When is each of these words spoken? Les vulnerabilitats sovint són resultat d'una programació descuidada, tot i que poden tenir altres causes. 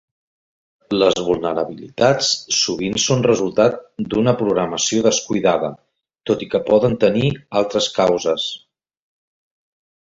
Les 1.01 1.19
vulnerabilitats 1.25 2.31
sovint 2.61 2.97
són 3.03 3.21
resultat 3.27 3.77
d'una 4.15 4.35
programació 4.41 5.05
descuidada, 5.09 5.71
tot 6.31 6.43
i 6.49 6.51
que 6.55 6.65
poden 6.73 6.99
tenir 7.07 7.33
altres 7.65 7.93
causes. 8.01 8.53